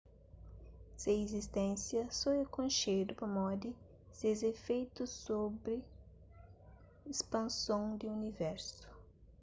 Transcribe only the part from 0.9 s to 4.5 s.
se izisténsia so é konxedu pamodi ses